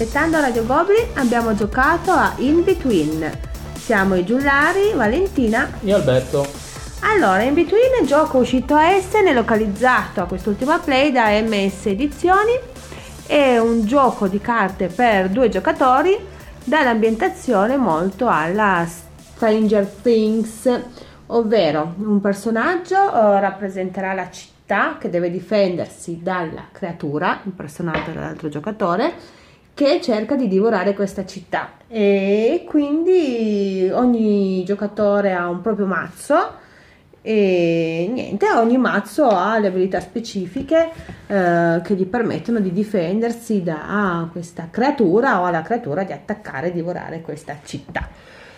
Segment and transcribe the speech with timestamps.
[0.00, 3.28] aspettando Radio Goblin abbiamo giocato a In Between.
[3.74, 6.46] Siamo i Giullari, Valentina e Alberto.
[7.00, 11.86] Allora, In Between è gioco uscito a Essen e localizzato a quest'ultima play da MS
[11.86, 12.52] Edizioni.
[13.26, 16.16] È un gioco di carte per due giocatori
[16.62, 20.80] dall'ambientazione molto alla Stranger Things,
[21.26, 29.37] ovvero un personaggio uh, rappresenterà la città che deve difendersi dalla creatura, impersonata dall'altro giocatore,
[29.78, 36.34] che cerca di divorare questa città e quindi ogni giocatore ha un proprio mazzo
[37.22, 40.90] e niente, ogni mazzo ha le abilità specifiche
[41.28, 46.72] eh, che gli permettono di difendersi da questa creatura o alla creatura di attaccare e
[46.72, 48.08] divorare questa città.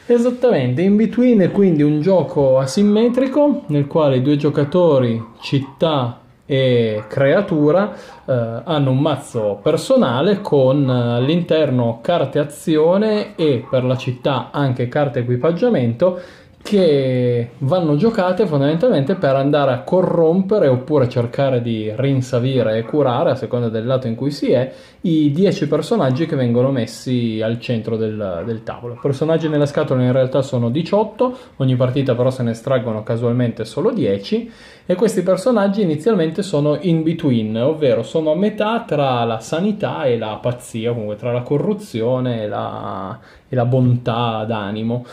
[0.07, 6.20] Esattamente, in between è quindi un gioco asimmetrico nel quale i due giocatori, città
[6.51, 7.95] e creatura
[8.27, 14.89] eh, hanno un mazzo personale con eh, all'interno carte azione e per la città anche
[14.89, 16.21] carte equipaggiamento
[16.63, 23.35] che vanno giocate fondamentalmente per andare a corrompere oppure cercare di rinsavire e curare, a
[23.35, 24.71] seconda del lato in cui si è,
[25.03, 28.95] i 10 personaggi che vengono messi al centro del, del tavolo.
[28.95, 33.65] I personaggi nella scatola in realtà sono 18, ogni partita però se ne estraggono casualmente
[33.65, 34.53] solo 10
[34.85, 40.19] e questi personaggi inizialmente sono in between, ovvero sono a metà tra la sanità e
[40.19, 45.07] la pazzia, comunque tra la corruzione e la, e la bontà d'animo.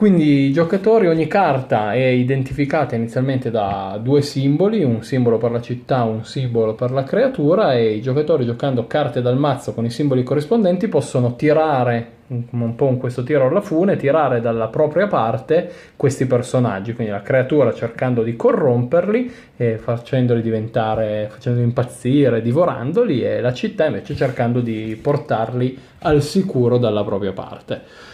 [0.00, 5.60] Quindi i giocatori, ogni carta è identificata inizialmente da due simboli, un simbolo per la
[5.60, 9.90] città, un simbolo per la creatura e i giocatori giocando carte dal mazzo con i
[9.90, 15.70] simboli corrispondenti possono tirare un po' in questo tiro alla fune, tirare dalla propria parte
[15.96, 23.42] questi personaggi, quindi la creatura cercando di corromperli e facendoli diventare, facendoli impazzire, divorandoli e
[23.42, 28.08] la città invece cercando di portarli al sicuro dalla propria parte.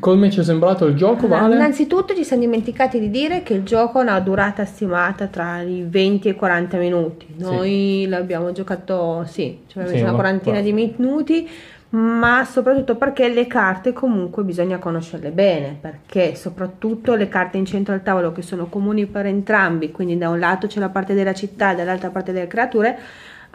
[0.00, 1.54] Come ci è sembrato il gioco, Vale?
[1.54, 5.86] Innanzitutto ci siamo dimenticati di dire che il gioco ha una durata stimata tra i
[5.88, 7.26] 20 e i 40 minuti.
[7.38, 8.08] Noi sì.
[8.08, 11.48] l'abbiamo giocato, sì, cioè sì, una quarantina di minuti,
[11.90, 17.94] ma soprattutto perché le carte comunque bisogna conoscerle bene, perché soprattutto le carte in centro
[17.94, 21.32] al tavolo che sono comuni per entrambi, quindi da un lato c'è la parte della
[21.32, 22.98] città e dall'altra parte delle creature,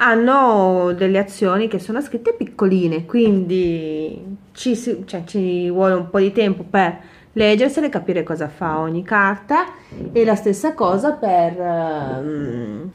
[0.02, 6.32] hanno delle azioni che sono scritte piccoline, quindi ci, cioè, ci vuole un po' di
[6.32, 6.98] tempo per
[7.34, 9.66] leggersele, capire cosa fa ogni carta
[10.12, 12.92] e la stessa cosa per um,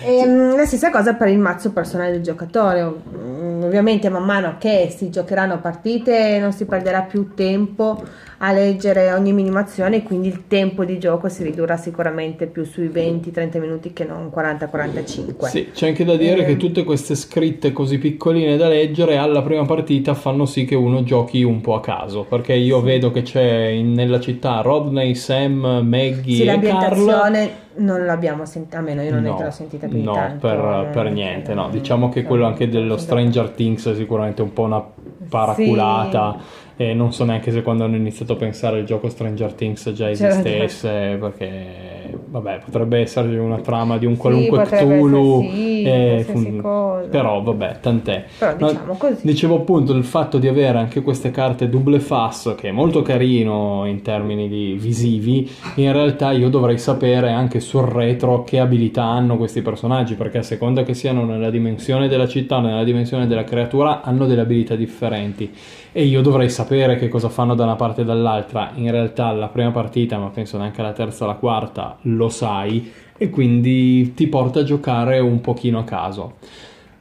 [0.00, 2.82] e, um, la stessa cosa per il mazzo personale del giocatore.
[2.82, 8.02] Um, ovviamente man mano che si giocheranno partite non si perderà più tempo
[8.38, 13.58] a leggere ogni minimazione, quindi il tempo di gioco si ridurrà sicuramente più sui 20-30
[13.58, 15.48] minuti che non 40-45.
[15.48, 16.44] Sì, c'è anche da dire eh.
[16.44, 21.02] che tutte queste scritte così piccoline da leggere alla prima partita fanno sì che uno
[21.02, 22.84] giochi un po' a caso, perché io sì.
[22.84, 28.78] vedo che c'è in, nella città Rodney, Sam, Maggie sì, e Carl non l'abbiamo sentita,
[28.78, 30.46] almeno io non no, l'ho sentita più no, tanto.
[30.46, 31.68] per, eh, per niente, no.
[31.70, 34.84] Diciamo che quello anche dello Stranger Things è sicuramente un po' una
[35.28, 36.36] paraculata.
[36.38, 39.90] Sì e non so neanche se quando hanno iniziato a pensare il gioco Stranger Things
[39.94, 41.87] già esistesse perché
[42.30, 47.78] vabbè potrebbe essere una trama di un qualunque sì, Cthulhu sì, eh, fun- però vabbè
[47.80, 48.24] tant'è.
[48.38, 49.20] Però diciamo così.
[49.22, 53.84] dicevo appunto il fatto di avere anche queste carte double face che è molto carino
[53.86, 59.36] in termini di visivi in realtà io dovrei sapere anche sul retro che abilità hanno
[59.36, 63.44] questi personaggi perché a seconda che siano nella dimensione della città o nella dimensione della
[63.44, 65.50] creatura hanno delle abilità differenti
[65.92, 68.72] e io dovrei sapere che cosa fanno da una parte e dall'altra.
[68.74, 73.30] In realtà la prima partita, ma penso neanche la terza la quarta, lo sai e
[73.30, 76.34] quindi ti porta a giocare un pochino a caso.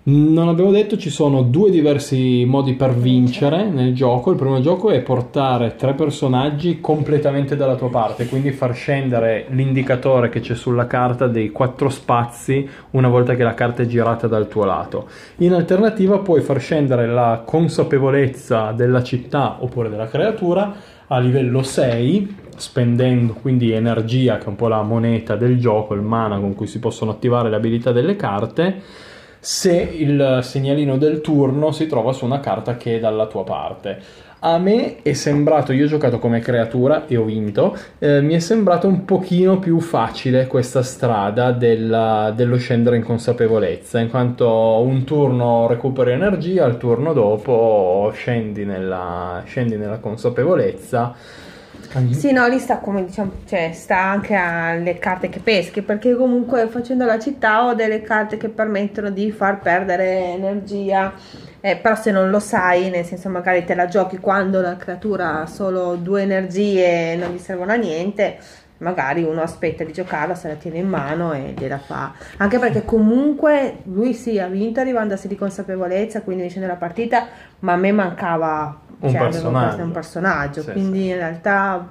[0.10, 4.32] Non abbiamo detto ci sono due diversi modi per vincere nel gioco.
[4.32, 10.30] Il primo gioco è portare tre personaggi completamente dalla tua parte, quindi far scendere l'indicatore
[10.30, 14.48] che c'è sulla carta dei quattro spazi una volta che la carta è girata dal
[14.48, 15.10] tuo lato.
[15.40, 20.74] In alternativa puoi far scendere la consapevolezza della città oppure della creatura
[21.08, 26.02] a livello 6 spendendo quindi energia che è un po' la moneta del gioco, il
[26.02, 28.82] mana con cui si possono attivare le abilità delle carte
[29.48, 33.98] se il segnalino del turno si trova su una carta che è dalla tua parte.
[34.40, 38.40] A me è sembrato, io ho giocato come creatura e ho vinto, eh, mi è
[38.40, 44.50] sembrato un pochino più facile questa strada della, dello scendere in consapevolezza, in quanto
[44.82, 51.16] un turno recuperi energia, il turno dopo scendi nella, scendi nella consapevolezza
[52.12, 56.68] sì, no, lì sta come diciamo, cioè sta anche alle carte che peschi, perché comunque
[56.68, 61.14] facendo la città ho delle carte che permettono di far perdere energia,
[61.60, 65.42] Eh, però se non lo sai, nel senso magari te la giochi quando la creatura
[65.42, 68.38] ha solo due energie e non gli servono a niente,
[68.78, 72.14] magari uno aspetta di giocarla, se la tiene in mano e gliela fa.
[72.38, 77.28] Anche perché comunque lui sì ha vinto arrivandosi di consapevolezza, quindi vincendo la partita,
[77.60, 81.08] ma a me mancava un cioè, personaggio, un personaggio sì, quindi sì.
[81.08, 81.90] in realtà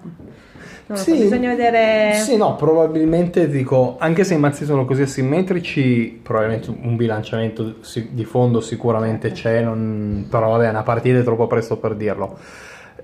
[0.88, 5.02] non Sì, so, bisogna vedere Sì, no, probabilmente dico, anche se i mazzi sono così
[5.02, 7.76] asimmetrici, probabilmente un bilanciamento
[8.10, 12.38] di fondo sicuramente c'è, non- però vabbè, una partita è troppo presto per dirlo.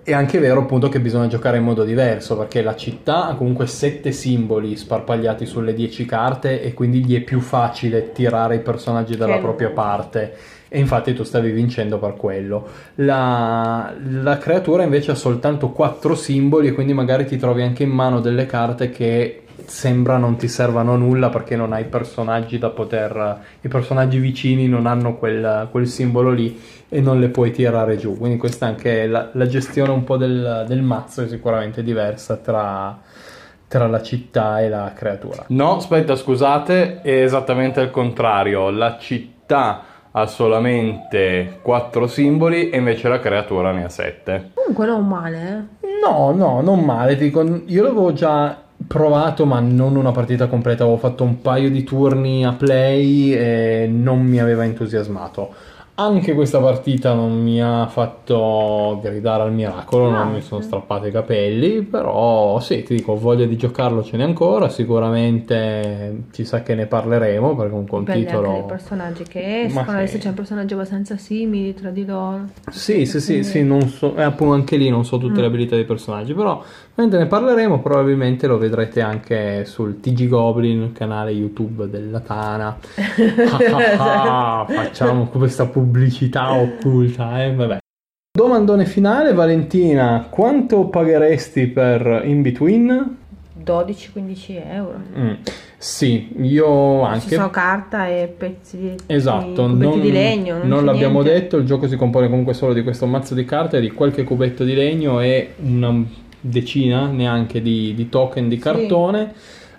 [0.05, 3.69] È anche vero appunto che bisogna giocare in modo diverso perché la città ha comunque
[3.69, 9.17] sette simboli sparpagliati sulle dieci carte e quindi gli è più facile tirare i personaggi
[9.17, 10.35] dalla Che- propria parte
[10.75, 12.67] e infatti tu stavi vincendo per quello.
[12.95, 13.93] La,
[14.23, 18.21] la creatura invece ha soltanto quattro simboli e quindi magari ti trovi anche in mano
[18.21, 23.41] delle carte che sembra non ti servano a nulla perché non hai personaggi da poter...
[23.61, 26.59] i personaggi vicini non hanno quel, quel simbolo lì
[26.89, 28.17] e non le puoi tirare giù.
[28.17, 32.99] Quindi questa anche la, la gestione un po' del, del mazzo è sicuramente diversa tra,
[33.69, 35.45] tra la città e la creatura.
[35.49, 38.71] No, aspetta, scusate, è esattamente il contrario.
[38.71, 44.51] La città ha solamente quattro simboli e invece la creatura ne ha sette.
[44.55, 45.83] comunque non male eh.
[46.03, 47.17] No, no, non male.
[47.17, 50.83] ti Dico, io l'avevo già provato, ma non una partita completa.
[50.83, 55.55] Avevo fatto un paio di turni a play e non mi aveva entusiasmato.
[55.95, 60.33] Anche questa partita non mi ha fatto gridare al miracolo, non No.
[60.33, 64.23] mi sono strappati i capelli, però sì, ti dico, ho voglia di giocarlo ce n'è
[64.25, 68.49] ancora, sicuramente ci sa che ne parleremo perché comunque è un dipende titolo...
[68.49, 70.03] anche dai personaggi che Ma escono sì.
[70.03, 74.17] adesso c'è un personaggio abbastanza simili tra di loro Sì, sì, sì, sì, non so,
[74.17, 75.51] eh, appunto anche lì non so tutte le Mm.
[75.51, 76.63] abilità dei personaggi, però
[76.95, 82.79] mentre ne parleremo probabilmente lo vedrete anche sul TG Goblin, canale YouTube della Tana.
[82.97, 83.59] Ah,
[83.99, 87.79] ah, ah, facciamo questa pubblicità occulta, eh, vabbè.
[88.35, 93.17] Domandone finale, Valentina, quanto pagheresti per In Between?
[93.65, 95.33] 12-15 euro Mm,
[95.77, 97.35] Sì, io ci anche.
[97.35, 101.41] sono carta e pezzi di, Esatto, di, cubetti non, di legno non, non l'abbiamo niente.
[101.41, 104.65] detto, il gioco si compone comunque solo di questo mazzo di carte, di qualche cubetto
[104.65, 106.05] di legno e una
[106.43, 108.61] decina neanche di, di token di Sì.
[108.63, 109.33] cartone.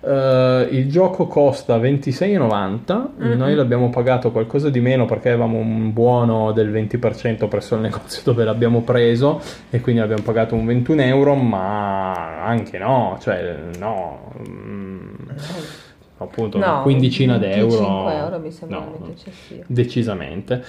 [0.06, 3.38] Eh, il gioco costa 26,90, Mm-mm.
[3.38, 8.21] noi l'abbiamo pagato qualcosa di meno perché avevamo un buono del 20% presso il negozio
[8.25, 9.39] dove l'abbiamo preso
[9.69, 15.07] e quindi abbiamo pagato un 21 euro, ma anche no, cioè no, mm,
[16.18, 17.77] appunto una no quindicina d'euro.
[17.77, 20.63] 25 euro mi sembra No, eccessivo decisamente.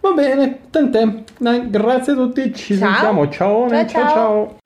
[0.00, 1.22] Va bene, tant'è.
[1.70, 2.90] Grazie a tutti, ci Ciao.
[2.92, 3.28] sentiamo.
[3.30, 3.86] Ciao, Ciao, ciao.
[3.88, 4.08] ciao.
[4.12, 4.56] ciao.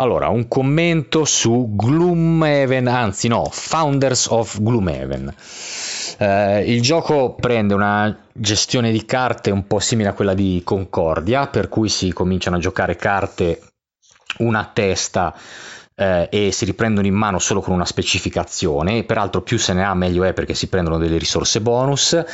[0.00, 5.34] Allora, un commento su Gloomhaven, anzi no, Founders of Gloomhaven.
[6.18, 11.48] Eh, il gioco prende una gestione di carte un po' simile a quella di Concordia,
[11.48, 13.60] per cui si cominciano a giocare carte
[14.38, 15.34] una a testa
[15.96, 19.84] eh, e si riprendono in mano solo con una specificazione, e peraltro più se ne
[19.84, 22.24] ha meglio è perché si prendono delle risorse bonus.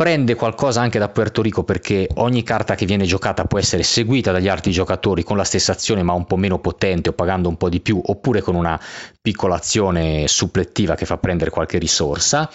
[0.00, 4.30] Prende qualcosa anche da Puerto Rico perché ogni carta che viene giocata può essere seguita
[4.30, 7.56] dagli altri giocatori con la stessa azione ma un po' meno potente o pagando un
[7.56, 8.80] po' di più oppure con una
[9.20, 12.48] piccola azione supplettiva che fa prendere qualche risorsa.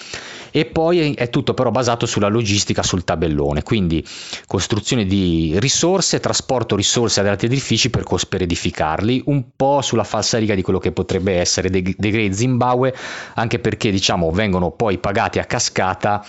[0.52, 3.62] E poi è tutto però basato sulla logistica sul tabellone.
[3.62, 4.02] Quindi
[4.48, 9.24] costruzione di risorse trasporto risorse ad altri edifici per, per edificarli.
[9.26, 12.96] Un po' sulla falsariga di quello che potrebbe essere The Great Zimbabwe
[13.34, 16.26] anche perché diciamo vengono poi pagati a cascata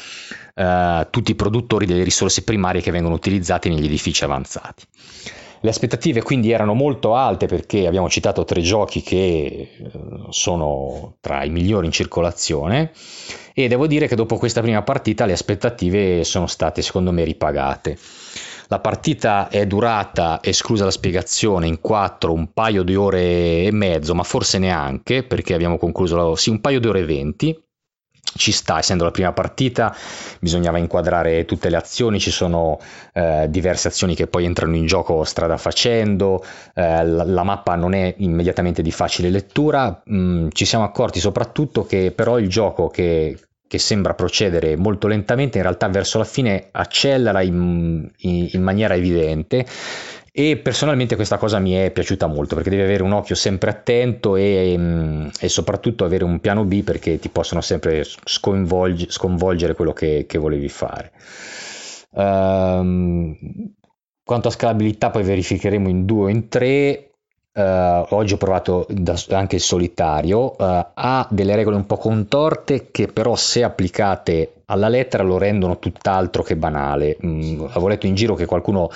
[0.54, 4.84] eh, tutti i produttori delle risorse primarie che vengono utilizzate negli edifici avanzati.
[5.60, 9.70] Le aspettative quindi erano molto alte perché abbiamo citato tre giochi che eh,
[10.28, 12.92] sono tra i migliori in circolazione
[13.54, 17.96] e devo dire che dopo questa prima partita le aspettative sono state secondo me ripagate.
[18.68, 24.14] La partita è durata, esclusa la spiegazione, in quattro un paio di ore e mezzo,
[24.14, 27.63] ma forse neanche perché abbiamo concluso sì, un paio di ore e venti
[28.36, 29.94] ci sta, essendo la prima partita,
[30.40, 32.78] bisognava inquadrare tutte le azioni, ci sono
[33.12, 36.42] eh, diverse azioni che poi entrano in gioco strada facendo,
[36.74, 41.84] eh, la, la, mappa non è immediatamente di facile lettura, mm, ci siamo accorti soprattutto
[41.84, 46.68] che però il gioco che, che, sembra procedere molto lentamente, in realtà verso la fine
[46.72, 49.66] accelera in, in, in maniera evidente
[50.36, 54.34] e personalmente questa cosa mi è piaciuta molto perché devi avere un occhio sempre attento
[54.34, 60.24] e, e soprattutto avere un piano B perché ti possono sempre sconvolge, sconvolgere quello che,
[60.26, 61.12] che volevi fare.
[62.10, 63.36] Um,
[64.24, 67.10] quanto a scalabilità poi verificheremo in due o in tre
[67.56, 72.88] Uh, oggi ho provato da, anche il solitario, uh, ha delle regole un po' contorte
[72.90, 77.16] che però se applicate alla lettera lo rendono tutt'altro che banale.
[77.24, 78.90] Mm, avevo letto in giro che qualcuno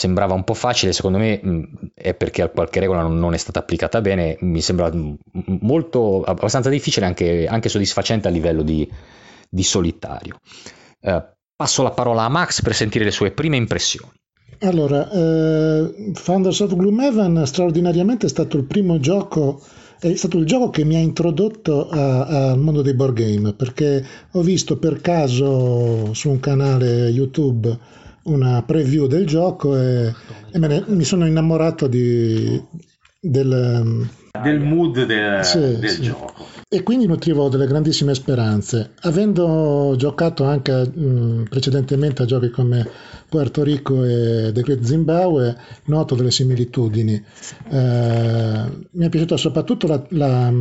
[0.00, 4.00] sembrava un po' facile, secondo me mm, è perché qualche regola non, è stata applicata
[4.00, 4.90] bene, mi sembra
[5.60, 8.90] molto, abbastanza difficile anche, anche, soddisfacente a livello di,
[9.46, 10.40] di solitario.
[11.00, 11.22] Uh,
[11.54, 14.12] passo la parola a Max per sentire le sue prime impressioni.
[14.60, 19.62] Allora, eh, Founders of Gloomhaven straordinariamente è stato il primo gioco,
[19.98, 24.40] è stato il gioco che mi ha introdotto al mondo dei board game, perché ho
[24.40, 30.12] visto per caso su un canale YouTube una preview del gioco e,
[30.52, 32.62] e ne, mi sono innamorato di,
[33.20, 34.08] del,
[34.42, 36.02] del mood de, sì, del sì.
[36.02, 36.46] gioco.
[36.72, 38.90] E quindi nutrivo delle grandissime speranze.
[39.00, 42.88] Avendo giocato anche mh, precedentemente a giochi come
[43.28, 47.14] Puerto Rico e The Great Zimbabwe, noto delle similitudini.
[47.70, 50.52] Eh, mi è piaciuta soprattutto la, la,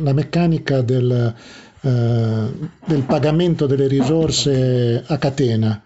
[0.00, 1.34] la meccanica del,
[1.82, 2.46] eh,
[2.86, 5.82] del pagamento delle risorse a catena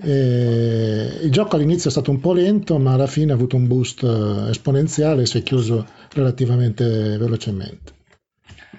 [0.00, 3.66] e il gioco all'inizio è stato un po' lento, ma alla fine ha avuto un
[3.66, 6.84] boost eh, esponenziale e si è chiuso relativamente
[7.18, 7.92] velocemente.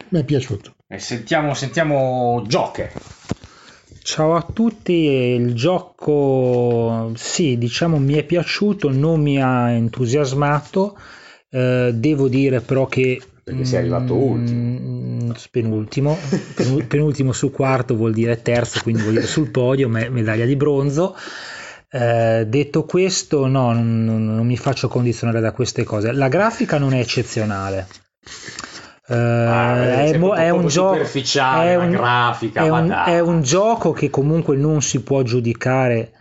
[0.10, 0.76] Mi è piaciuto.
[0.88, 2.92] E sentiamo, sentiamo Joker.
[4.02, 10.98] Ciao a tutti, il gioco sì, diciamo mi è piaciuto, non mi ha entusiasmato,
[11.50, 14.99] eh, devo dire però che perché sei arrivato mm, ultimo.
[15.52, 16.18] Penultimo,
[16.88, 21.16] penultimo su quarto vuol dire terzo, quindi vuol dire sul podio, medaglia di bronzo.
[21.92, 26.12] Eh, detto questo, no, non, non, mi faccio condizionare da queste cose.
[26.12, 27.88] La grafica non è eccezionale.
[29.08, 33.92] Uh, ah, è, mo- è, un gioco è un, grafica, è un, è un, gioco
[33.92, 36.12] che comunque non si può giudicare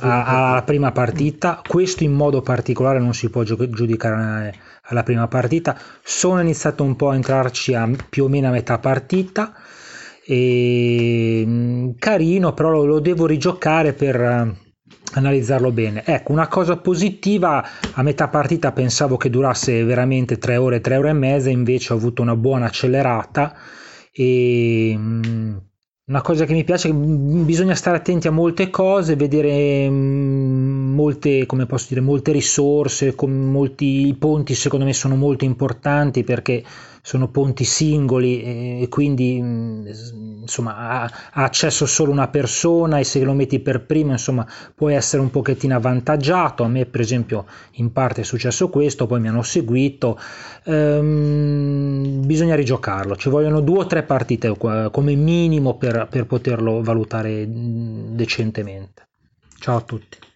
[0.00, 1.62] alla prima partita.
[1.66, 4.52] Questo in modo particolare non si può giudicare
[4.88, 5.78] alla prima partita.
[6.02, 9.54] Sono iniziato un po' a entrarci a più o meno a metà partita.
[10.24, 14.54] E, mm, carino, però lo, devo rigiocare per uh,
[15.14, 16.02] analizzarlo bene.
[16.04, 21.10] Ecco, una cosa positiva, a metà partita pensavo che durasse veramente 3 ore, 3 ore
[21.10, 23.54] e mezza, invece ho avuto una buona accelerata
[24.12, 25.56] e mm,
[26.08, 30.67] una cosa che mi piace bisogna stare attenti a molte cose, vedere mm,
[30.98, 31.46] molte,
[31.88, 36.64] dire, molte risorse, molti i ponti secondo me sono molto importanti perché
[37.00, 39.86] sono ponti singoli e quindi mm,
[40.42, 45.22] insomma ha, accesso solo una persona e se lo metti per primo insomma puoi essere
[45.22, 46.64] un pochettino avvantaggiato.
[46.64, 50.18] A me per esempio in parte è successo questo poi mi hanno seguito.
[50.64, 53.16] Ehm, bisogna rigiocarlo.
[53.16, 59.06] Ci vogliono due o tre partite come minimo per, per poterlo valutare mm, decentemente.
[59.60, 60.27] Ciao a tutti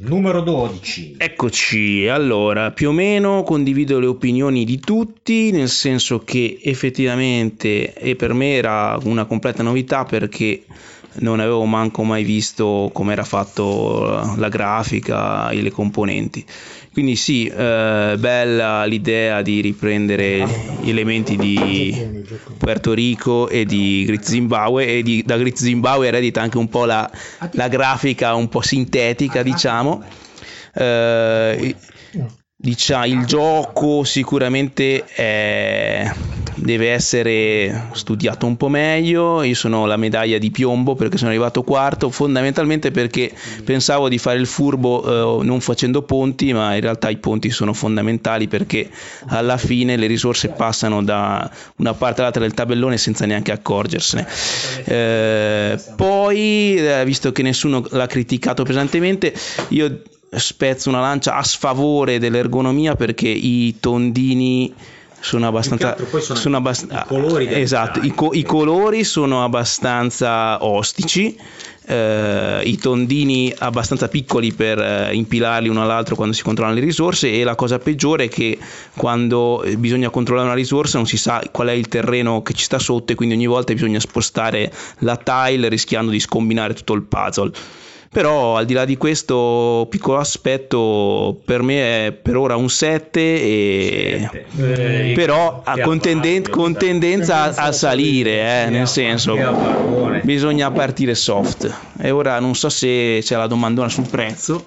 [0.00, 1.16] Numero 12.
[1.18, 8.16] Eccoci, allora più o meno condivido le opinioni di tutti, nel senso che effettivamente e
[8.16, 10.64] per me era una completa novità perché
[11.20, 16.44] non avevo manco mai visto come era fatto la grafica e le componenti.
[16.92, 20.46] Quindi sì, eh, bella l'idea di riprendere
[20.82, 22.26] gli elementi di
[22.58, 26.84] Puerto Rico e di Grit Zimbabwe e di, da Grit Zimbabwe eredita anche un po'
[26.84, 27.10] la,
[27.52, 30.02] la grafica un po' sintetica, diciamo.
[30.74, 31.74] Eh,
[32.54, 36.12] diciamo, il gioco sicuramente è,
[36.62, 39.42] deve essere studiato un po' meglio.
[39.42, 43.32] Io sono la medaglia di piombo perché sono arrivato quarto, fondamentalmente perché
[43.64, 47.72] pensavo di fare il furbo eh, non facendo ponti, ma in realtà i ponti sono
[47.72, 48.88] fondamentali perché
[49.26, 54.26] alla fine le risorse passano da una parte all'altra del tabellone senza neanche accorgersene.
[54.84, 59.34] Eh, poi, eh, visto che nessuno l'ha criticato pesantemente,
[59.68, 60.02] io
[60.34, 64.72] spezzo una lancia a sfavore dell'ergonomia perché i tondini
[65.22, 71.38] sono abbastanza, sono, sono abbast- i colori, esatto, i, co- i colori sono abbastanza ostici
[71.86, 77.32] eh, i tondini abbastanza piccoli per eh, impilarli uno all'altro quando si controllano le risorse
[77.32, 78.58] e la cosa peggiore è che
[78.96, 82.64] quando eh, bisogna controllare una risorsa non si sa qual è il terreno che ci
[82.64, 87.02] sta sotto e quindi ogni volta bisogna spostare la tile rischiando di scombinare tutto il
[87.02, 87.50] puzzle
[88.12, 93.20] però al di là di questo piccolo aspetto per me è per ora un 7
[93.20, 94.30] e...
[94.58, 99.34] Eh, però con, tenden- con, tendenza a, a salire eh, nel senso
[100.22, 101.74] bisogna partire soft.
[101.98, 104.66] E ora non so se c'è la domandona sul prezzo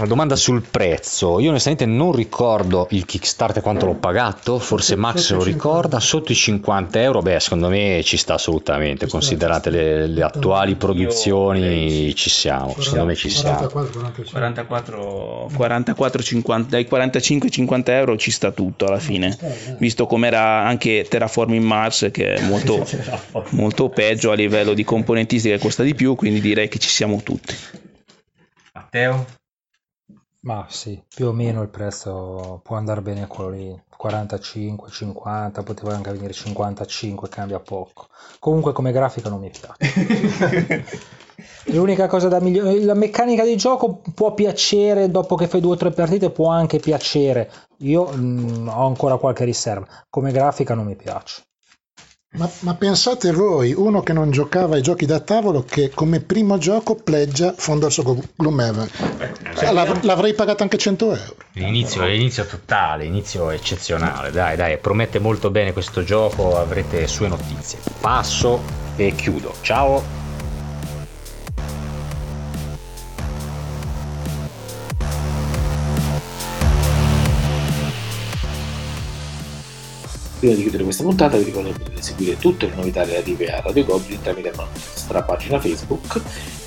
[0.00, 1.38] la domanda sul prezzo.
[1.40, 6.34] Io onestamente non ricordo il Kickstarter quanto l'ho pagato, forse Max lo ricorda, sotto i
[6.34, 12.74] 50 euro, beh secondo me ci sta assolutamente, considerate le, le attuali produzioni ci siamo,
[12.78, 13.68] secondo me ci siamo.
[13.68, 19.36] 44, 44 50, dai 45-50 euro ci sta tutto alla fine,
[19.78, 22.86] visto com'era anche Terraforming Mars che è molto,
[23.50, 27.20] molto peggio a livello di componentistica che costa di più, quindi direi che ci siamo
[27.22, 27.54] tutti.
[28.72, 29.38] Matteo?
[30.42, 35.94] Ma sì, più o meno il prezzo può andare bene quello lì, 45, 50, poteva
[35.94, 38.08] anche venire 55, cambia poco.
[38.38, 40.84] Comunque come grafica non mi piace.
[41.66, 45.76] L'unica cosa da migliorare, la meccanica di gioco può piacere dopo che fai due o
[45.76, 47.50] tre partite, può anche piacere.
[47.78, 51.42] Io mh, mm, ho ancora qualche riserva, come grafica non mi piace.
[52.32, 56.58] Ma, ma, pensate voi, uno che non giocava ai giochi da tavolo, che come primo
[56.58, 58.88] gioco pleggia Founders of Gloomhaven.
[59.18, 61.34] Eh, l'av- l'avrei pagato anche 100 euro.
[61.54, 64.30] L'inizio, l'inizio totale, l'inizio eccezionale.
[64.30, 67.80] Dai, dai, promette molto bene questo gioco, avrete sue notizie.
[68.00, 68.60] Passo
[68.94, 69.54] e chiudo.
[69.62, 70.19] Ciao!
[80.40, 83.84] Prima di chiudere questa puntata vi ricordo potete seguire tutte le novità relative a Radio
[83.84, 86.18] Goblin tramite la nostra pagina Facebook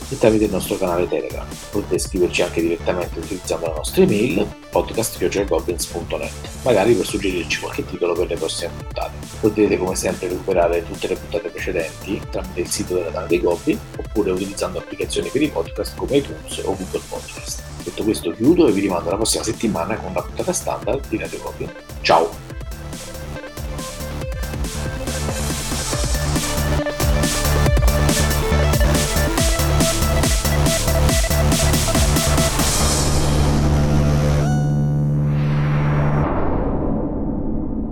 [0.10, 1.44] e tramite il nostro canale Telegram.
[1.72, 8.28] Potete scriverci anche direttamente utilizzando la nostra email podcast.goblins.net, magari per suggerirci qualche titolo per
[8.28, 9.14] le prossime puntate.
[9.40, 13.80] Potete come sempre recuperare tutte le puntate precedenti tramite il sito della Tana dei Goblin
[13.98, 17.64] oppure utilizzando applicazioni per i podcast come iTunes o Google Podcast.
[17.84, 21.40] Detto questo chiudo e vi rimando alla prossima settimana con una puntata standard di Radio
[21.42, 21.72] Goblin.
[22.02, 22.43] Ciao!